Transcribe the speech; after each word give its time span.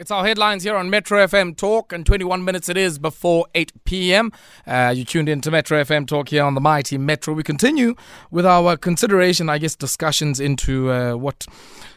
It's 0.00 0.12
our 0.12 0.24
headlines 0.24 0.62
here 0.62 0.76
on 0.76 0.90
Metro 0.90 1.18
FM 1.26 1.56
Talk, 1.56 1.92
and 1.92 2.06
21 2.06 2.44
minutes 2.44 2.68
it 2.68 2.76
is 2.76 3.00
before 3.00 3.46
8 3.56 3.72
p.m. 3.82 4.30
Uh, 4.64 4.94
you 4.94 5.04
tuned 5.04 5.28
in 5.28 5.40
to 5.40 5.50
Metro 5.50 5.82
FM 5.82 6.06
Talk 6.06 6.28
here 6.28 6.44
on 6.44 6.54
the 6.54 6.60
mighty 6.60 6.96
Metro. 6.96 7.34
We 7.34 7.42
continue 7.42 7.96
with 8.30 8.46
our 8.46 8.76
consideration, 8.76 9.48
I 9.48 9.58
guess, 9.58 9.74
discussions 9.74 10.38
into 10.38 10.92
uh, 10.92 11.16
what, 11.16 11.46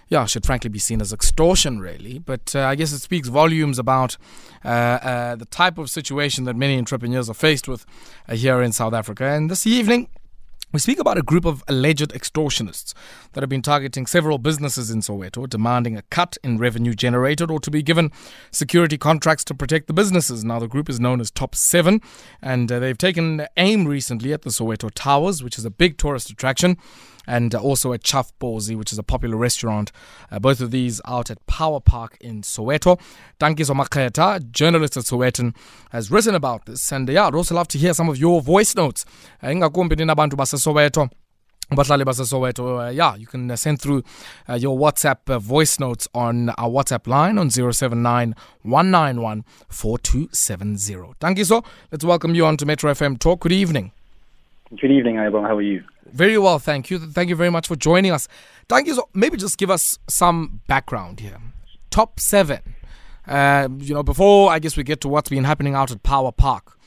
yeah, 0.07 0.25
should 0.25 0.47
frankly 0.47 0.71
be 0.71 0.79
seen 0.79 0.99
as 0.99 1.13
extortion, 1.13 1.79
really. 1.79 2.17
But 2.17 2.55
uh, 2.55 2.61
I 2.61 2.73
guess 2.73 2.91
it 2.91 3.01
speaks 3.01 3.27
volumes 3.27 3.77
about 3.77 4.17
uh, 4.65 4.67
uh, 4.67 5.35
the 5.35 5.45
type 5.45 5.77
of 5.77 5.91
situation 5.91 6.45
that 6.45 6.55
many 6.55 6.79
entrepreneurs 6.79 7.29
are 7.29 7.35
faced 7.35 7.67
with 7.67 7.85
uh, 8.27 8.33
here 8.33 8.63
in 8.63 8.71
South 8.71 8.95
Africa. 8.95 9.25
And 9.25 9.47
this 9.47 9.67
evening, 9.67 10.09
we 10.71 10.79
speak 10.79 10.99
about 10.99 11.17
a 11.17 11.21
group 11.21 11.45
of 11.45 11.63
alleged 11.67 12.11
extortionists 12.11 12.93
that 13.33 13.41
have 13.41 13.49
been 13.49 13.61
targeting 13.61 14.05
several 14.05 14.37
businesses 14.37 14.89
in 14.89 15.01
Soweto, 15.01 15.47
demanding 15.49 15.97
a 15.97 16.01
cut 16.03 16.37
in 16.43 16.57
revenue 16.57 16.93
generated 16.93 17.51
or 17.51 17.59
to 17.59 17.69
be 17.69 17.83
given 17.83 18.11
security 18.51 18.97
contracts 18.97 19.43
to 19.45 19.53
protect 19.53 19.87
the 19.87 19.93
businesses. 19.93 20.45
Now, 20.45 20.59
the 20.59 20.67
group 20.67 20.89
is 20.89 20.99
known 20.99 21.19
as 21.19 21.29
Top 21.29 21.55
7, 21.55 22.01
and 22.41 22.71
uh, 22.71 22.79
they've 22.79 22.97
taken 22.97 23.45
aim 23.57 23.85
recently 23.85 24.31
at 24.31 24.43
the 24.43 24.49
Soweto 24.49 24.89
Towers, 24.93 25.43
which 25.43 25.57
is 25.57 25.65
a 25.65 25.71
big 25.71 25.97
tourist 25.97 26.29
attraction 26.29 26.77
and 27.31 27.55
also 27.55 27.93
at 27.93 28.03
Chaf 28.03 28.37
Pozi, 28.39 28.75
which 28.75 28.91
is 28.91 28.99
a 28.99 29.03
popular 29.03 29.37
restaurant. 29.37 29.93
Uh, 30.29 30.37
both 30.37 30.59
of 30.59 30.69
these 30.71 30.99
out 31.05 31.31
at 31.31 31.43
Power 31.47 31.79
Park 31.79 32.17
in 32.19 32.41
Soweto. 32.41 32.99
Tankiso 33.39 33.73
Makhetha, 33.73 34.51
journalist 34.51 34.97
at 34.97 35.05
Sowetan, 35.05 35.55
has 35.91 36.11
written 36.11 36.35
about 36.35 36.65
this. 36.65 36.91
And 36.91 37.07
yeah, 37.07 37.27
I'd 37.27 37.35
also 37.35 37.55
love 37.55 37.69
to 37.69 37.77
hear 37.77 37.93
some 37.93 38.09
of 38.09 38.17
your 38.17 38.41
voice 38.41 38.75
notes. 38.75 39.05
Uh, 39.41 39.47
ingakumbi 39.47 39.95
ninabantu 39.95 40.35
basesoweto 40.35 41.09
bahlali 41.71 42.03
basesoweto 42.03 42.79
uh, 42.79 42.89
yeah 42.89 43.15
you 43.15 43.25
can 43.25 43.49
uh, 43.49 43.55
send 43.55 43.79
through 43.79 44.03
your 44.57 44.77
whatsapp 44.77 45.39
voice 45.39 45.79
notes 45.79 46.05
on 46.13 46.49
our 46.57 46.69
whatsapp 46.69 47.07
line 47.07 47.37
on 47.37 47.49
079 47.49 48.35
191 48.63 49.45
4270 49.69 51.13
thank 51.21 51.37
you 51.37 51.45
so 51.45 51.63
let's 51.89 52.03
welcome 52.03 52.35
you 52.35 52.45
on 52.45 52.57
to 52.57 52.65
metro 52.65 52.91
fm 52.91 53.17
talk 53.17 53.39
good 53.39 53.53
evening 53.53 53.93
Good 54.79 54.91
evening, 54.91 55.15
Ayabong. 55.15 55.47
How 55.47 55.57
are 55.57 55.61
you? 55.61 55.83
very 56.13 56.37
well 56.37 56.59
thank 56.59 56.89
you 56.89 56.99
thank 56.99 57.29
you 57.29 57.35
very 57.37 57.49
much 57.49 57.67
for 57.67 57.77
joining 57.77 58.11
us 58.11 58.27
thank 58.67 58.85
you 58.85 58.93
so 58.93 59.07
maybe 59.13 59.37
just 59.37 59.57
give 59.57 59.69
us 59.69 59.97
some 60.09 60.59
background 60.67 61.21
here 61.21 61.37
top 61.89 62.19
seven 62.19 62.59
uh, 63.27 63.69
you 63.77 63.93
know 63.93 64.03
before 64.03 64.51
i 64.51 64.59
guess 64.59 64.75
we 64.75 64.83
get 64.83 64.99
to 64.99 65.07
what's 65.07 65.29
been 65.29 65.45
happening 65.45 65.73
out 65.73 65.89
at 65.89 66.03
power 66.03 66.31
park 66.33 66.77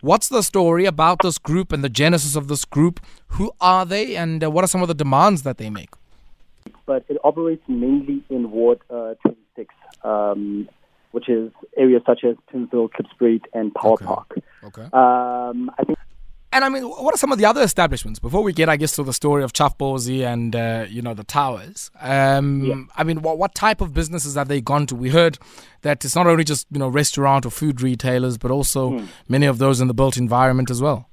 What's 0.00 0.28
the 0.28 0.42
story 0.42 0.84
about 0.84 1.18
this 1.22 1.38
group 1.38 1.70
and 1.70 1.84
the 1.84 1.88
genesis 1.88 2.34
of 2.34 2.48
this 2.48 2.64
group? 2.64 2.98
Who 3.36 3.52
are 3.60 3.86
they, 3.86 4.16
and 4.16 4.42
uh, 4.42 4.50
what 4.50 4.64
are 4.64 4.66
some 4.66 4.82
of 4.82 4.88
the 4.88 4.94
demands 4.94 5.44
that 5.44 5.58
they 5.58 5.70
make? 5.70 5.90
But 6.86 7.04
it 7.08 7.18
operates 7.22 7.62
mainly 7.68 8.24
in 8.28 8.50
Ward 8.50 8.80
uh, 8.90 9.14
26, 9.22 9.72
um, 10.02 10.68
which 11.12 11.28
is 11.28 11.52
areas 11.76 12.02
such 12.04 12.24
as 12.24 12.34
Pimville, 12.52 12.88
Klipspruit, 12.90 13.42
and 13.52 13.72
Power 13.74 13.92
Okay. 13.92 14.04
Park. 14.04 14.34
Okay. 14.64 14.82
Um, 14.92 15.70
I 15.78 15.84
think 15.86 15.96
And 16.54 16.64
I 16.64 16.68
mean, 16.68 16.82
what 16.84 17.14
are 17.14 17.16
some 17.16 17.32
of 17.32 17.38
the 17.38 17.46
other 17.46 17.62
establishments 17.62 18.18
before 18.18 18.42
we 18.42 18.52
get, 18.52 18.68
I 18.68 18.76
guess, 18.76 18.94
to 18.96 19.02
the 19.02 19.14
story 19.14 19.42
of 19.42 19.54
Chaf 19.54 19.78
Pozi 19.78 20.22
and 20.22 20.54
uh, 20.54 20.84
you 20.88 21.00
know 21.00 21.14
the 21.14 21.24
towers? 21.24 21.90
Um, 22.00 22.64
Yeah. 22.64 22.74
I 22.94 23.04
mean, 23.04 23.22
what, 23.22 23.38
what 23.38 23.54
type 23.54 23.80
of 23.80 23.94
businesses 23.94 24.34
have 24.34 24.48
they 24.48 24.60
gone 24.60 24.86
to? 24.88 24.94
We 24.94 25.08
heard 25.10 25.38
that 25.80 26.04
it's 26.04 26.14
not 26.14 26.26
only 26.26 26.44
just 26.44 26.66
you 26.70 26.78
know 26.78 26.88
restaurant 26.88 27.46
or 27.46 27.50
food 27.50 27.80
retailers, 27.80 28.36
but 28.36 28.50
also 28.50 29.02
many 29.28 29.46
of 29.46 29.56
those 29.58 29.80
in 29.80 29.88
the 29.88 29.94
built 29.94 30.16
environment 30.18 30.70
as 30.70 30.82
well. 30.82 31.08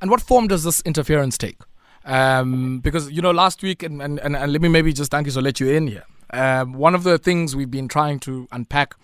And 0.00 0.10
what 0.10 0.20
form 0.20 0.48
does 0.48 0.64
this 0.64 0.80
interference 0.82 1.38
take? 1.38 1.58
Um, 2.04 2.80
because 2.80 3.10
you 3.12 3.22
know, 3.22 3.30
last 3.30 3.62
week, 3.62 3.82
and, 3.84 4.02
and, 4.02 4.18
and, 4.20 4.34
and 4.34 4.52
let 4.52 4.60
me 4.60 4.68
maybe 4.68 4.92
just 4.92 5.10
thank 5.10 5.26
you 5.26 5.32
so 5.32 5.40
let 5.40 5.60
you 5.60 5.68
in 5.70 5.86
here. 5.86 6.04
Um, 6.32 6.72
one 6.74 6.94
of 6.94 7.04
the 7.04 7.16
things 7.18 7.54
we've 7.54 7.70
been 7.70 7.88
trying 7.88 8.18
to 8.20 8.48
unpack 8.50 8.94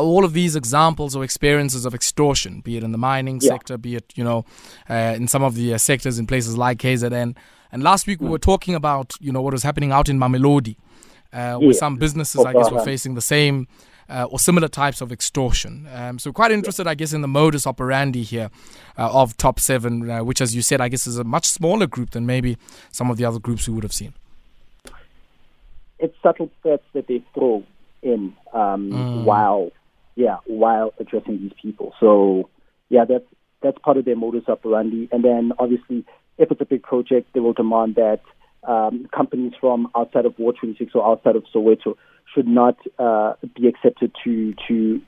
all 0.00 0.24
of 0.24 0.32
these 0.32 0.56
examples 0.56 1.14
or 1.16 1.24
experiences 1.24 1.84
of 1.84 1.94
extortion, 1.94 2.60
be 2.60 2.76
it 2.76 2.82
in 2.84 2.92
the 2.92 2.98
mining 2.98 3.40
Yeah. 3.40 3.48
sector, 3.50 3.76
be 3.78 3.96
it 3.96 4.12
you 4.14 4.24
know 4.24 4.44
uh, 4.90 5.14
in 5.16 5.28
some 5.28 5.42
of 5.42 5.54
the 5.54 5.74
uh, 5.74 5.78
sectors 5.78 6.18
in 6.18 6.26
places 6.26 6.56
like 6.56 6.78
KZN. 6.78 7.36
And 7.72 7.82
last 7.82 8.06
week 8.06 8.20
we 8.20 8.28
were 8.28 8.38
talking 8.38 8.74
about 8.74 9.12
you 9.20 9.32
know 9.32 9.42
what 9.42 9.52
was 9.52 9.62
happening 9.62 9.92
out 9.92 10.08
in 10.08 10.18
Mamelodi, 10.18 10.76
uh, 11.32 11.56
where 11.56 11.68
Yeah. 11.72 11.78
some 11.78 11.96
businesses, 11.96 12.44
I 12.44 12.52
guess, 12.52 12.70
were 12.70 12.84
facing 12.84 13.14
the 13.14 13.20
same 13.22 13.66
uh, 14.10 14.24
or 14.30 14.38
similar 14.38 14.68
types 14.68 15.00
of 15.00 15.10
extortion. 15.10 15.88
Um, 15.94 16.18
so 16.18 16.32
quite 16.32 16.50
interested, 16.52 16.86
I 16.86 16.94
guess, 16.94 17.12
in 17.14 17.22
the 17.22 17.28
modus 17.28 17.66
operandi 17.66 18.22
here 18.24 18.50
uh, 18.98 19.08
of 19.20 19.36
Top 19.38 19.58
Seven, 19.58 20.10
uh, 20.10 20.22
which, 20.24 20.40
as 20.42 20.54
you 20.54 20.60
said, 20.60 20.80
I 20.82 20.88
guess 20.88 21.06
is 21.06 21.16
a 21.18 21.24
much 21.24 21.46
smaller 21.46 21.86
group 21.86 22.10
than 22.10 22.26
maybe 22.26 22.58
some 22.90 23.10
of 23.10 23.16
the 23.16 23.24
other 23.24 23.38
groups 23.38 23.66
we 23.68 23.72
would 23.74 23.84
have 23.84 23.92
seen. 23.92 24.12
it's 25.98 26.14
subtle 26.22 26.50
threats 26.62 26.82
that 26.94 27.06
they 27.06 27.22
throw 27.32 27.62
in 28.02 28.34
um, 28.52 28.90
Mm. 28.90 29.22
while, 29.24 29.70
yeah, 30.14 30.36
while 30.46 30.92
addressing 30.98 31.38
these 31.38 31.52
people. 31.60 31.94
So, 32.00 32.48
yeah, 32.88 33.04
that's 33.04 33.24
that's 33.62 33.78
part 33.78 33.96
of 33.96 34.04
their 34.04 34.16
modus 34.16 34.48
operandi. 34.48 35.08
And 35.12 35.24
then, 35.24 35.52
obviously, 35.58 36.04
if 36.38 36.50
it's 36.50 36.60
a 36.60 36.64
big 36.64 36.82
project, 36.82 37.32
they 37.32 37.40
will 37.40 37.52
demand 37.52 37.94
that 37.94 38.20
um, 38.64 39.08
companies 39.14 39.52
from 39.60 39.88
outside 39.96 40.26
of 40.26 40.38
Ward 40.38 40.56
26 40.60 40.92
or 40.94 41.06
outside 41.06 41.36
of 41.36 41.44
Soweto 41.54 41.96
should 42.34 42.46
not 42.46 42.76
uh, 42.98 43.34
be 43.54 43.68
accepted 43.68 44.12
to 44.24 44.54
to 44.68 45.00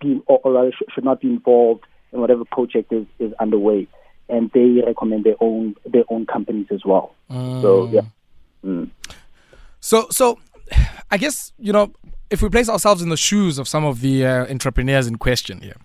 be 0.00 0.22
or, 0.26 0.40
or 0.44 0.70
should 0.94 1.04
not 1.04 1.20
be 1.20 1.28
involved 1.28 1.84
in 2.12 2.20
whatever 2.20 2.44
project 2.44 2.92
is, 2.92 3.06
is 3.18 3.32
underway. 3.40 3.86
And 4.28 4.50
they 4.52 4.82
recommend 4.86 5.24
their 5.24 5.36
own 5.40 5.74
their 5.84 6.04
own 6.08 6.26
companies 6.26 6.66
as 6.70 6.84
well. 6.84 7.14
So 7.30 7.88
yeah. 7.90 8.02
Mm. 8.64 8.90
So, 9.80 10.06
so 10.10 10.38
I 11.10 11.18
guess 11.18 11.52
you 11.58 11.72
know 11.72 11.92
if 12.34 12.42
we 12.42 12.48
place 12.50 12.68
ourselves 12.68 13.00
in 13.02 13.08
the 13.08 13.16
shoes 13.16 13.58
of 13.58 13.66
some 13.68 13.84
of 13.84 14.00
the 14.00 14.26
uh, 14.26 14.46
entrepreneurs 14.54 15.06
in 15.06 15.16
question 15.16 15.60
here, 15.62 15.76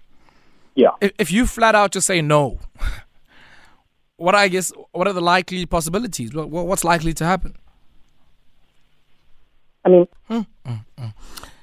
Yeah. 0.75 0.91
if, 1.01 1.11
if 1.23 1.31
you 1.31 1.45
flat 1.47 1.75
out 1.75 1.91
just 1.93 2.07
say 2.07 2.21
no, 2.21 2.59
what 4.17 4.35
I 4.35 4.47
guess 4.49 4.71
what 4.91 5.07
are 5.07 5.13
the 5.13 5.21
likely 5.35 5.65
possibilities? 5.65 6.33
What, 6.33 6.49
what's 6.49 6.83
likely 6.83 7.13
to 7.13 7.25
happen? 7.25 7.55
I 9.85 9.89
mean, 9.89 10.07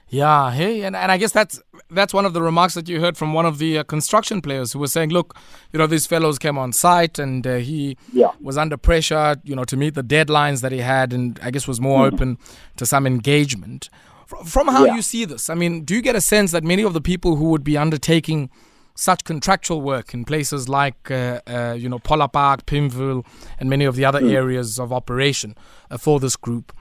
Yeah, 0.08 0.52
hey, 0.52 0.82
and, 0.82 0.94
and 0.96 1.10
I 1.12 1.16
guess 1.18 1.32
that's 1.32 1.60
that's 1.90 2.14
one 2.14 2.24
of 2.24 2.32
the 2.32 2.40
remarks 2.40 2.74
that 2.74 2.88
you 2.88 3.00
heard 3.00 3.16
from 3.16 3.34
one 3.34 3.44
of 3.44 3.58
the 3.58 3.78
uh, 3.78 3.82
construction 3.84 4.40
players 4.40 4.72
who 4.72 4.78
was 4.78 4.92
saying, 4.92 5.10
look, 5.10 5.36
you 5.72 5.78
know, 5.78 5.86
these 5.88 6.06
fellows 6.06 6.38
came 6.38 6.56
on 6.58 6.72
site 6.72 7.18
and 7.18 7.44
uh, 7.46 7.56
he 7.56 7.96
Yeah. 8.12 8.30
was 8.40 8.56
under 8.56 8.76
pressure, 8.76 9.36
you 9.44 9.54
know, 9.56 9.64
to 9.64 9.76
meet 9.76 9.94
the 9.94 10.02
deadlines 10.04 10.60
that 10.62 10.70
he 10.72 10.78
had, 10.78 11.12
and 11.12 11.38
I 11.42 11.50
guess 11.50 11.66
was 11.68 11.80
more 11.80 12.06
open 12.06 12.38
to 12.76 12.86
some 12.86 13.04
engagement. 13.06 13.90
Fr- 14.26 14.44
From 14.44 14.66
how 14.68 14.84
Yeah. 14.84 14.96
you 14.96 15.02
see 15.02 15.24
this, 15.24 15.48
I 15.48 15.54
mean, 15.54 15.84
do 15.84 15.94
you 15.94 16.02
get 16.02 16.16
a 16.16 16.20
sense 16.20 16.50
that 16.52 16.64
many 16.64 16.82
of 16.82 16.92
the 16.94 17.00
people 17.00 17.36
who 17.36 17.46
would 17.50 17.64
be 17.64 17.76
undertaking 17.78 18.50
such 18.94 19.24
contractual 19.24 19.80
work 19.82 20.14
in 20.14 20.24
places 20.24 20.68
like, 20.68 21.10
uh, 21.10 21.40
uh, 21.46 21.74
you 21.78 21.88
know, 21.88 21.98
Power 21.98 22.28
Park, 22.28 22.64
Pimville, 22.66 23.24
and 23.60 23.68
many 23.70 23.84
of 23.84 23.94
the 23.94 24.04
other 24.04 24.20
areas 24.20 24.78
of 24.80 24.92
operation 24.92 25.54
uh, 25.90 25.98
for 25.98 26.18
this 26.18 26.34
group? 26.36 26.72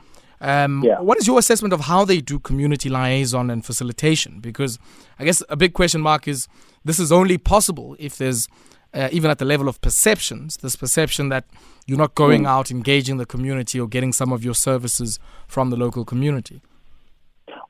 Um, 0.41 0.81
Yeah. 0.83 0.99
What 1.01 1.17
is 1.19 1.27
your 1.27 1.37
assessment 1.39 1.73
of 1.73 1.81
how 1.81 2.05
they 2.05 2.21
do 2.21 2.39
community 2.39 2.89
liaison 2.89 3.49
and 3.49 3.63
facilitation? 3.65 4.39
Because 4.39 4.79
I 5.19 5.25
guess 5.25 5.43
a 5.49 5.55
big 5.55 5.73
question 5.73 6.01
mark 6.01 6.27
is 6.27 6.47
this 6.85 6.99
is 6.99 7.11
only 7.11 7.37
possible 7.37 7.95
if 7.99 8.17
there's, 8.17 8.47
uh, 8.93 9.09
even 9.11 9.29
at 9.29 9.37
the 9.37 9.45
level 9.45 9.67
of 9.67 9.79
perceptions, 9.81 10.57
this 10.57 10.75
perception 10.77 11.29
that 11.29 11.43
you're 11.85 11.97
not 12.05 12.15
going 12.15 12.45
out 12.45 12.71
engaging 12.71 13.17
the 13.17 13.25
community 13.25 13.77
or 13.79 13.87
getting 13.87 14.13
some 14.13 14.31
of 14.33 14.43
your 14.43 14.55
services 14.55 15.19
from 15.47 15.69
the 15.69 15.75
local 15.77 16.05
community. 16.05 16.61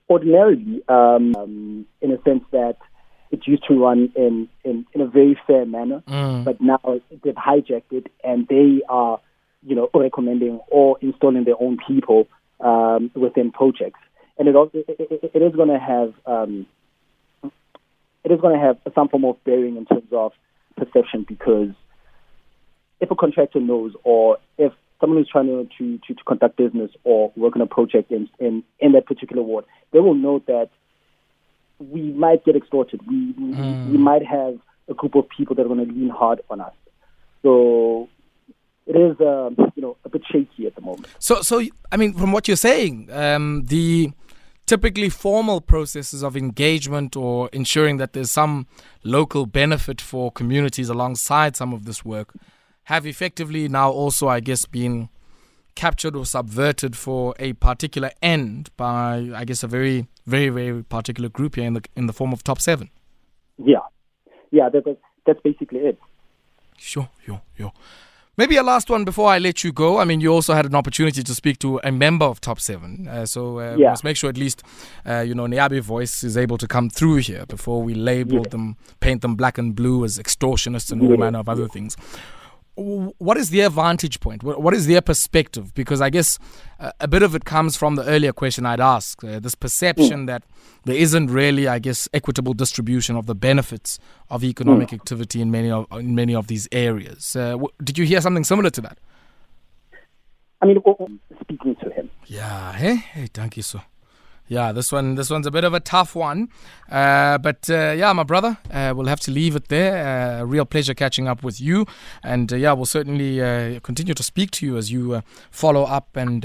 Ordinarily, 0.10 0.82
um, 0.88 1.36
um, 1.36 1.86
in 2.02 2.12
a 2.12 2.22
sense 2.24 2.44
that 2.52 2.78
it 3.32 3.48
used 3.48 3.64
to 3.68 3.74
run 3.74 4.12
in, 4.16 4.48
in, 4.64 4.86
in 4.94 5.02
a 5.02 5.08
very 5.08 5.38
fair 5.48 5.66
manner, 5.66 6.04
but 6.44 6.62
now 6.62 6.80
they've 7.24 7.36
hijacked 7.36 7.92
it 7.92 8.12
and 8.24 8.48
they 8.48 8.82
are, 8.88 9.20
you 9.66 9.76
know, 9.76 9.90
recommending 9.94 10.60
or 10.70 10.98
installing 11.02 11.44
their 11.44 11.60
own 11.60 11.78
people 11.88 12.28
um, 12.60 13.12
within 13.16 13.52
projects. 13.52 14.00
And 14.38 14.48
it, 14.48 14.56
also, 14.56 14.78
it, 14.78 14.86
it, 15.00 15.32
it 15.34 15.42
is 15.42 15.56
going 15.56 15.70
to 15.70 15.80
have 15.80 16.14
um, 16.26 16.68
it 18.25 18.31
is 18.31 18.42
going 18.42 18.60
to 18.60 18.66
have 18.66 18.78
some 18.96 19.08
form 19.08 19.24
of 19.24 19.42
bearing 19.44 19.78
in 19.78 19.86
terms 19.86 20.12
of 20.12 20.34
perception 20.75 21.25
because 21.28 21.69
if 23.00 23.12
a 23.12 23.16
contractor 23.16 23.60
knows 23.60 23.94
or 24.04 24.40
if 24.58 24.74
someone 25.00 25.19
who's 25.19 25.30
trying 25.30 25.47
to, 25.47 25.68
to, 25.77 25.97
to, 26.07 26.13
to 26.13 26.24
conduct 26.24 26.57
business 26.57 26.92
or 27.03 27.31
work 27.36 27.56
on 27.56 27.62
a 27.62 27.68
project 27.68 28.12
in, 28.12 28.30
in, 28.39 28.63
in 28.80 28.94
that 28.94 29.06
particular 29.06 29.44
ward, 29.44 29.65
they 29.92 30.00
will 30.00 30.15
know 30.15 30.42
that 30.47 30.69
we 31.80 32.01
might 32.13 32.45
get 32.45 32.56
extorted. 32.56 33.01
We, 33.07 33.33
we, 33.38 33.51
we 33.51 33.97
might 33.97 34.25
have 34.25 34.57
a 34.88 34.94
group 34.94 35.15
of 35.15 35.27
people 35.30 35.56
that 35.56 35.63
are 35.63 35.68
going 35.68 35.86
to 35.86 35.94
lean 35.94 36.09
hard 36.09 36.42
on 36.50 36.62
us. 36.62 36.74
So 37.44 38.09
it 38.88 38.95
is, 38.95 39.19
um, 39.19 39.56
you 39.75 39.81
know, 39.81 39.97
a 40.06 40.09
bit 40.09 40.21
shaky 40.31 40.68
at 40.68 40.75
the 40.75 40.81
moment. 40.81 41.07
So, 41.19 41.41
so 41.41 41.62
I 41.91 41.98
mean, 41.98 42.13
from 42.13 42.31
what 42.31 42.48
you're 42.48 42.57
saying, 42.57 43.09
um, 43.12 43.65
the 43.65 44.12
typically 44.65 45.09
formal 45.09 45.62
processes 45.62 46.24
of 46.24 46.36
engagement 46.36 47.15
or 47.15 47.50
ensuring 47.53 47.98
that 47.98 48.13
there's 48.13 48.31
some 48.31 48.68
local 49.03 49.45
benefit 49.45 50.01
for 50.01 50.31
communities 50.31 50.89
alongside 50.89 51.56
some 51.56 51.74
of 51.74 51.86
this 51.86 52.03
work 52.03 52.33
have 52.86 53.06
effectively 53.06 53.68
now 53.68 53.92
also, 53.92 54.28
I 54.28 54.40
guess, 54.40 54.66
been 54.66 55.10
captured 55.76 56.16
or 56.16 56.26
subverted 56.26 56.96
for 56.96 57.36
a 57.40 57.54
particular 57.54 58.12
end 58.22 58.70
by, 58.78 59.30
I 59.36 59.44
guess, 59.46 59.64
a 59.64 59.68
very, 59.68 60.08
very, 60.26 60.50
very 60.50 60.84
particular 60.84 61.30
group 61.30 61.56
here 61.56 61.66
in 61.66 61.74
the 61.74 61.82
in 61.96 62.08
the 62.08 62.14
form 62.14 62.32
of 62.34 62.44
top 62.44 62.62
seven. 62.62 62.90
Yeah, 63.58 63.80
yeah, 64.52 64.70
that, 64.70 64.86
that, 64.86 64.98
that's 65.26 65.40
basically 65.42 65.80
it. 65.80 66.00
Sure, 66.78 67.10
sure, 67.26 67.42
sure. 67.58 67.72
Maybe 68.38 68.58
a 68.58 68.64
last 68.64 68.90
one 68.90 69.06
before 69.06 69.30
I 69.30 69.40
let 69.40 69.64
you 69.64 69.72
go. 69.72 69.98
I 69.98 70.04
mean, 70.04 70.20
you 70.20 70.34
also 70.34 70.54
had 70.54 70.66
an 70.66 70.76
opportunity 70.76 71.24
to 71.24 71.34
speak 71.34 71.58
to 71.60 71.80
a 71.86 71.92
member 71.92 72.26
of 72.26 72.42
Top 72.42 72.60
Seven, 72.60 73.08
uh, 73.08 73.26
so 73.26 73.60
uh, 73.60 73.76
yeah. 73.78 73.90
let's 73.90 74.04
make 74.04 74.18
sure 74.18 74.30
at 74.30 74.38
least 74.38 74.62
uh, 75.06 75.22
you 75.22 75.34
know 75.34 75.46
Niabi 75.48 75.80
voice 75.82 76.24
is 76.24 76.38
able 76.38 76.58
to 76.58 76.68
come 76.68 76.90
through 76.90 77.18
here 77.18 77.46
before 77.46 77.82
we 77.82 77.96
label 77.96 78.40
yeah. 78.40 78.50
them, 78.50 78.78
paint 79.00 79.22
them 79.22 79.36
black 79.36 79.58
and 79.58 79.74
blue 79.74 80.04
as 80.04 80.20
extortionists 80.20 80.92
and 80.92 81.02
all 81.02 81.12
yeah. 81.12 81.16
manner 81.16 81.40
of 81.40 81.50
other 81.50 81.68
things 81.68 81.98
what 82.75 83.38
is 83.38 83.51
their 83.51 83.69
vantage 83.69 84.19
point? 84.19 84.44
What 84.44 84.74
is 84.74 84.88
their 84.88 85.01
perspective? 85.01 85.74
Because 85.74 86.01
I 86.01 86.10
guess 86.10 86.38
uh, 86.80 86.92
a 87.00 87.07
bit 87.07 87.24
of 87.24 87.33
it 87.33 87.45
comes 87.45 87.77
from 87.77 87.95
the 87.95 88.04
earlier 88.04 88.33
question 88.33 88.66
I'd 88.66 88.81
asked 88.81 89.24
uh, 89.24 89.39
this 89.39 89.56
perception 89.56 90.24
mm. 90.24 90.27
that 90.27 90.44
there 90.83 90.95
isn't 90.95 91.27
really, 91.27 91.68
I 91.68 91.80
guess, 91.80 92.10
equitable 92.13 92.54
distribution 92.54 93.16
of 93.16 93.27
the 93.27 93.36
benefits 93.36 93.98
of 94.30 94.44
economic 94.44 94.89
mm. 94.89 94.94
activity 94.94 95.42
in 95.42 95.51
many 95.51 95.72
of 95.72 95.88
in 95.92 96.16
many 96.16 96.36
of 96.36 96.48
these 96.48 96.68
areas. 96.72 97.36
Uh, 97.36 97.51
w- 97.51 97.69
did 97.83 97.98
you 97.98 98.06
hear 98.06 98.19
something 98.19 98.44
similar 98.44 98.69
to 98.72 98.81
that? 98.81 98.98
I 100.62 100.66
mean, 100.66 100.81
speaking 101.42 101.75
to 101.75 101.89
him. 101.92 102.10
Yeah, 102.25 102.74
hey, 102.74 102.95
hey, 102.95 103.27
thank 103.33 103.56
you, 103.56 103.63
sir. 103.63 103.81
Yeah, 104.47 104.71
this 104.71 104.92
one, 104.92 105.15
this 105.15 105.31
one's 105.31 105.47
a 105.47 105.51
bit 105.51 105.63
of 105.63 105.74
a 105.74 105.80
tough 105.80 106.13
one, 106.15 106.50
uh, 106.92 107.39
but 107.39 107.68
uh, 107.68 107.95
yeah, 107.97 108.13
my 108.13 108.21
brother, 108.21 108.59
uh, 108.69 108.94
we'll 108.95 109.07
have 109.07 109.19
to 109.21 109.31
leave 109.31 109.56
it 109.56 109.69
there. 109.69 110.42
Uh, 110.42 110.44
real 110.44 110.65
pleasure 110.65 110.94
catching 110.94 111.27
up 111.27 111.42
with 111.42 111.59
you, 111.59 111.88
and 112.21 112.53
uh, 112.53 112.56
yeah, 112.56 112.71
we'll 112.71 112.86
certainly 112.86 113.42
uh, 113.42 113.80
continue 113.80 114.13
to 114.13 114.21
speak 114.21 114.51
to 114.51 114.65
you 114.68 114.77
as 114.77 114.92
you 114.92 115.24
follow 115.50 115.83
up 115.83 116.15
and 116.15 116.44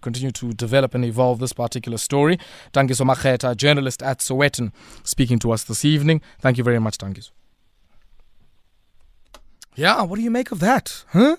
continue 0.00 0.30
to 0.30 0.54
develop 0.54 0.94
and 0.94 1.04
evolve 1.04 1.38
this 1.38 1.52
particular 1.52 1.98
story. 1.98 2.38
Tankiso 2.72 3.04
Makhetha, 3.04 3.54
journalist 3.54 4.02
at 4.02 4.20
Sowetan, 4.20 4.72
speaking 5.04 5.38
to 5.40 5.52
us 5.52 5.64
this 5.64 5.84
evening. 5.84 6.22
Thank 6.40 6.56
you 6.56 6.64
very 6.64 6.78
much, 6.78 6.96
Dangiso. 6.96 7.32
Yeah, 9.74 10.00
what 10.04 10.16
do 10.16 10.22
you 10.22 10.30
make 10.30 10.52
of 10.52 10.60
that, 10.60 11.04
huh? 11.08 11.36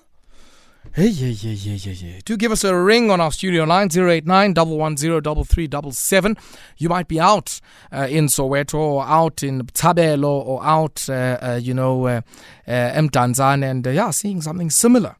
Hey, 0.93 1.07
yeah, 1.09 1.27
yeah, 1.27 1.51
yeah, 1.51 1.91
yeah, 1.91 2.07
yeah. 2.07 2.19
Do 2.25 2.37
give 2.37 2.51
us 2.51 2.63
a 2.63 2.75
ring 2.75 3.11
on 3.11 3.21
our 3.21 3.31
studio 3.31 3.65
line, 3.65 3.89
089 3.91 4.53
110 4.55 6.35
You 6.77 6.89
might 6.89 7.07
be 7.07 7.19
out 7.19 7.61
uh, 7.91 8.07
in 8.09 8.25
Soweto 8.27 8.75
or 8.75 9.05
out 9.05 9.43
in 9.43 9.61
Tabelo 9.67 10.43
or 10.43 10.63
out, 10.63 11.07
uh, 11.07 11.37
uh, 11.41 11.59
you 11.61 11.75
know, 11.75 12.07
uh, 12.07 12.21
uh, 12.67 12.71
Mdantsane 12.71 13.63
and, 13.63 13.85
uh, 13.85 13.91
yeah, 13.91 14.09
seeing 14.11 14.41
something 14.41 14.69
similar. 14.69 15.15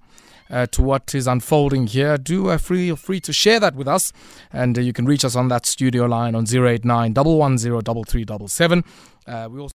Uh, 0.50 0.66
to 0.68 0.82
what 0.82 1.14
is 1.14 1.28
unfolding 1.28 1.88
here, 1.88 2.18
do 2.18 2.58
feel 2.58 2.96
free 2.96 3.20
to 3.20 3.34
share 3.34 3.60
that 3.60 3.76
with 3.76 3.88
us. 3.88 4.14
And 4.54 4.78
you 4.78 4.94
can 4.94 5.06
reach 5.06 5.26
us 5.26 5.36
on 5.36 5.50
that 5.50 5.66
studio 5.66 6.06
line 6.06 6.36
on 6.36 6.46
089 6.50 7.14
110 7.14 8.84
Uh, 9.28 9.50
we 9.52 9.60
also 9.60 9.74